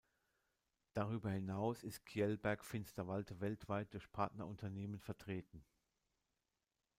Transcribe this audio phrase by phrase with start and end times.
[0.95, 5.63] Darüber hinaus ist Kjellberg Finsterwalde weltweit durch Partnerunternehmen vertreten.